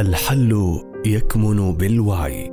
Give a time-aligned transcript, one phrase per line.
[0.00, 2.52] الحل يكمن بالوعي.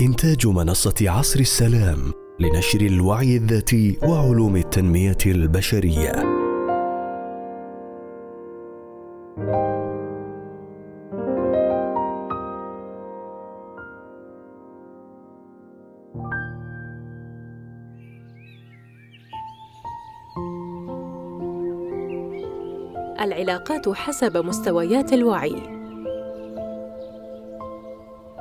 [0.00, 1.98] إنتاج منصة عصر السلام
[2.40, 6.12] لنشر الوعي الذاتي وعلوم التنمية البشرية.
[23.20, 25.77] العلاقات حسب مستويات الوعي.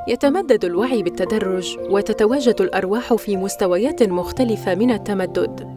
[0.08, 5.68] يتمدد الوعي بالتدرج وتتواجد الأرواح في مستويات مختلفة من التمدد.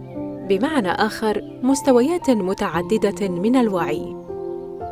[0.49, 4.17] بمعنى آخر مستويات متعددة من الوعي.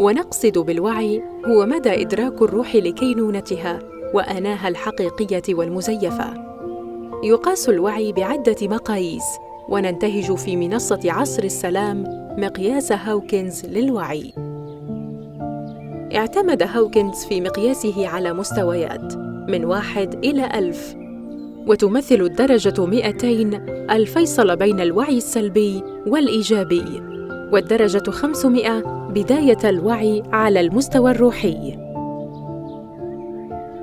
[0.01, 3.79] ونقصد بالوعي هو مدى إدراك الروح لكينونتها
[4.15, 6.35] وأناها الحقيقية والمزيفة.
[7.25, 9.25] يقاس الوعي بعدة مقاييس
[9.69, 12.05] وننتهج في منصة عصر السلام
[12.39, 14.48] مقياس هاوكنز للوعي.
[16.15, 19.17] اعتمد هاوكنز في مقياسه على مستويات
[19.49, 20.97] من واحد إلى ألف
[21.67, 23.31] وتمثل الدرجة 200
[23.91, 27.03] الفيصل بين الوعي السلبي والإيجابي
[27.53, 31.79] والدرجة 500 بداية الوعي على المستوى الروحي.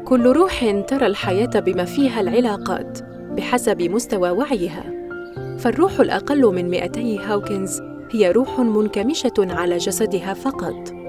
[0.05, 2.99] كل روح ترى الحياة بما فيها العلاقات
[3.37, 4.83] بحسب مستوى وعيها
[5.57, 11.05] فالروح الأقل من 200 هاوكنز هي روح منكمشة على جسدها فقط.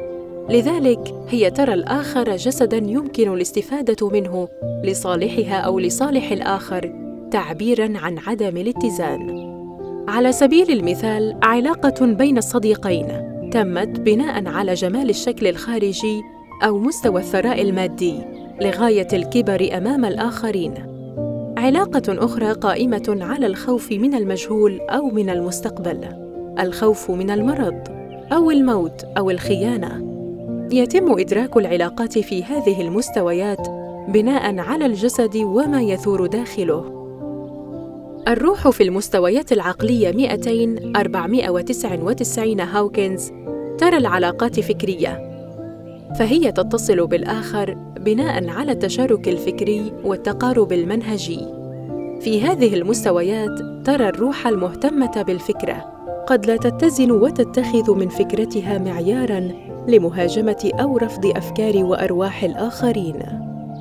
[0.51, 4.49] لذلك هي ترى الآخر جسدا يمكن الاستفادة منه
[4.85, 6.93] لصالحها أو لصالح الآخر
[7.31, 9.47] تعبيرا عن عدم الاتزان.
[10.09, 13.07] على سبيل المثال علاقة بين الصديقين
[13.53, 16.23] تمت بناء على جمال الشكل الخارجي
[16.67, 18.19] أو مستوى الثراء المادي
[18.63, 20.75] لغاية الكبر أمام الآخرين.
[21.59, 26.09] علاقة أخرى قائمة على الخوف من المجهول أو من المستقبل
[26.61, 27.79] الخوف من المرض
[28.33, 30.16] أو الموت أو الخيانة.
[30.73, 33.69] يتم إدراك العلاقات في هذه المستويات
[34.09, 36.93] بناء على الجسد وما يثور داخله.
[38.29, 43.33] الروح في المستويات العقلية 200 499 هاوكنز
[43.79, 45.27] ترى العلاقات فكرية
[46.19, 51.41] فهي تتصل بالآخر بناء على التشارك الفكري والتقارب المنهجي.
[52.21, 59.51] في هذه المستويات ترى الروح المهتمة بالفكرة قد لا تتزن وتتخذ من فكرتها معيارا
[59.89, 63.19] لمهاجمة أو رفض أفكار وأرواح الآخرين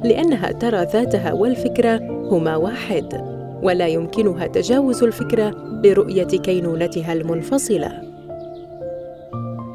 [0.03, 1.99] لأنها ترى ذاتها والفكرة
[2.31, 5.51] هما واحد ولا يمكنها تجاوز الفكرة
[5.83, 8.01] لرؤية كينونتها المنفصلة.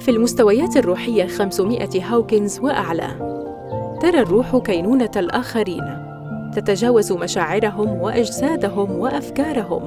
[0.00, 3.08] في المستويات الروحية 500 هاوكنز وأعلى
[4.02, 6.10] ترى الروح كينونة الآخرين
[6.54, 9.82] تتجاوز مشاعرهم وأجسادهم وأفكارهم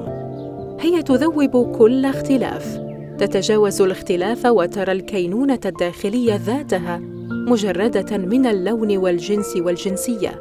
[0.80, 2.83] هي تذوب كل اختلاف.
[3.18, 10.38] تتجاوز الاختلاف وترى الكينونة الداخلية ذاتها مجردة من اللون والجنس والجنسية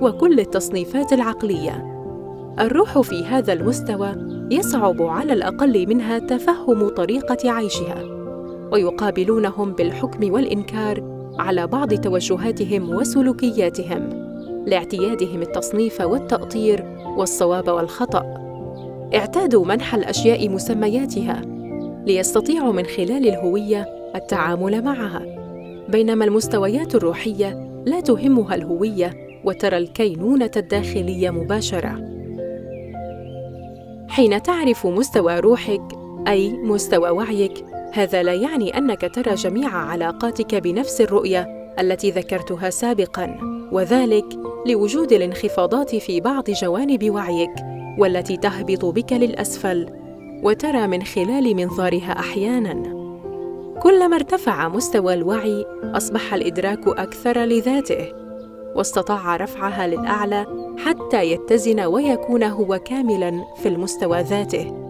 [0.00, 1.86] وكل التصنيفات العقلية.
[2.60, 4.14] الروح في هذا المستوى
[4.50, 8.02] يصعب على الأقل منها تفهم طريقة عيشها
[8.72, 11.02] ويقابلونهم بالحكم والإنكار
[11.38, 14.08] على بعض توجهاتهم وسلوكياتهم
[14.66, 16.84] لاعتيادهم التصنيف والتأطير
[17.16, 18.22] والصواب والخطأ.
[19.14, 21.59] اعتادوا منح الأشياء مسمياتها
[22.06, 25.22] ليستطيعوا من خلال الهوية التعامل معها.
[25.88, 32.10] بينما المستويات الروحية لا تهمها الهوية وترى الكينونة الداخلية مباشرة.
[34.08, 35.82] حين تعرف مستوى روحك
[36.28, 43.36] أي مستوى وعيك هذا لا يعني أنك ترى جميع علاقاتك بنفس الرؤية التي ذكرتها سابقا
[43.72, 44.26] وذلك
[44.66, 47.54] لوجود الانخفاضات في بعض جوانب وعيك
[47.98, 49.99] والتي تهبط بك للأسفل.
[50.42, 53.00] وترى من خلال منظارها أحيانا.
[53.82, 58.12] كلما ارتفع مستوى الوعي أصبح الإدراك أكثر لذاته
[58.76, 60.46] واستطاع رفعها للأعلى
[60.78, 64.80] حتى يتزن ويكون هو كاملا في المستوى ذاته.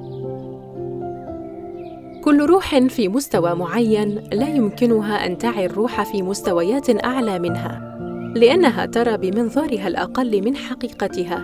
[2.24, 7.90] كل روح في مستوى معين لا يمكنها أن تعي الروح في مستويات أعلى منها
[8.36, 11.42] لأنها ترى بمنظارها الأقل من حقيقتها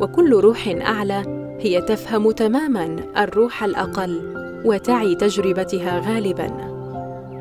[0.00, 4.34] وكل روح أعلى هي تفهم تماما الروح الأقل
[4.64, 6.78] وتعي تجربتها غالبا.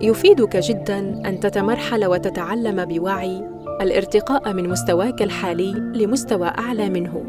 [0.02, 3.50] يفيدك جدا أن تتمرحل وتتعلم بوعي
[3.82, 7.24] الارتقاء من مستواك الحالي لمستوى أعلى منه.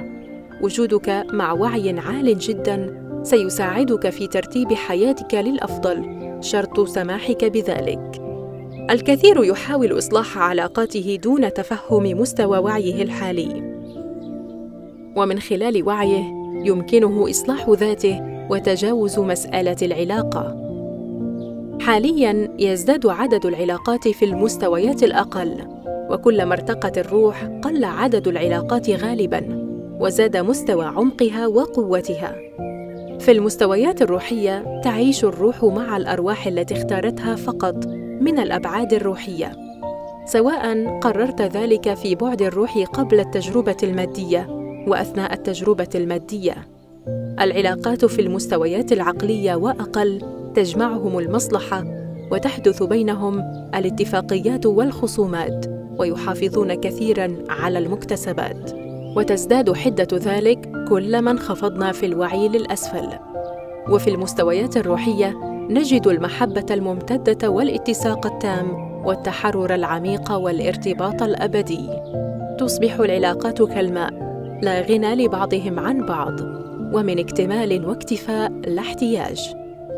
[0.63, 8.23] وجودك مع وعي عال جدا سيساعدك في ترتيب حياتك للأفضل شرط سماحك بذلك.
[8.91, 13.79] الكثير يحاول إصلاح علاقاته دون تفهم مستوى وعيه الحالي.
[15.17, 20.69] ومن خلال وعيه يمكنه إصلاح ذاته وتجاوز مسألة العلاقة.
[21.81, 25.55] حاليا يزداد عدد العلاقات في المستويات الأقل
[26.11, 29.69] وكلما ارتقت الروح قل عدد العلاقات غالبا
[30.01, 32.37] وزاد مستوى عمقها وقوتها.
[33.21, 37.87] في المستويات الروحية تعيش الروح مع الأرواح التي اختارتها فقط
[38.21, 39.53] من الأبعاد الروحية.
[40.27, 44.58] سواء قررت ذلك في بعد الروح قبل التجربة المادية
[44.89, 46.69] وأثناء التجربة المادية.
[47.41, 50.23] العلاقات في المستويات العقلية وأقل
[50.55, 51.85] تجمعهم المصلحة
[52.33, 53.41] وتحدث بينهم
[53.75, 55.67] الاتفاقيات والخصومات
[55.99, 58.73] ويحافظون كثيرا على المكتسبات.
[59.17, 63.09] وتزداد حدة ذلك كلما انخفضنا في الوعي للأسفل.
[63.91, 65.37] وفي المستويات الروحية
[65.71, 71.89] نجد المحبة الممتدة والاتساق التام والتحرر العميق والارتباط الأبدي.
[72.59, 74.28] تصبح العلاقات كالماء.
[74.63, 76.41] لا غنى لبعضهم عن بعض
[76.95, 79.55] ومن اكتمال واكتفاء لا احتياج.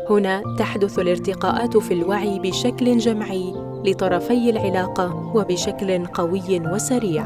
[0.09, 3.53] هنا تحدث الارتقاءات في الوعي بشكل جمعي
[3.85, 7.25] لطرفي العلاقة وبشكل قوي وسريع.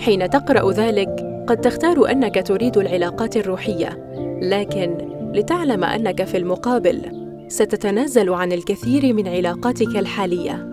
[0.00, 4.04] حين تقرأ ذلك قد تختار أنك تريد العلاقات الروحية
[4.42, 4.98] لكن
[5.34, 10.68] لتعلم أنك في المقابل ستتنازل عن الكثير من علاقاتك الحالية.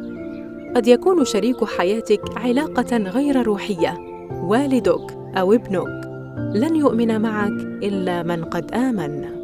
[0.75, 3.97] قد يكون شريك حياتك علاقة غير روحية
[4.43, 6.11] والدك أو ابنك.
[6.55, 7.51] لن يؤمن معك
[7.83, 9.40] إلا من قد آمن.